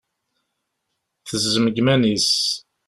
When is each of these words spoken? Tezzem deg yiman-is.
Tezzem 1.27 1.65
deg 1.67 1.75
yiman-is. 1.77 2.29